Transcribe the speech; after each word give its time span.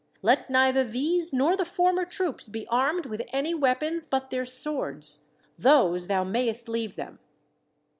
Let 0.23 0.49
neither 0.49 0.83
these 0.83 1.31
nor 1.31 1.55
the 1.55 1.63
former 1.63 2.05
troops 2.05 2.47
be 2.47 2.65
armed 2.69 3.05
with 3.05 3.21
any 3.31 3.53
weapons 3.53 4.07
but 4.07 4.31
their 4.31 4.45
swords 4.45 5.25
those 5.59 6.07
thou 6.07 6.23
mayest 6.23 6.67
leave 6.67 6.95
them. 6.95 7.19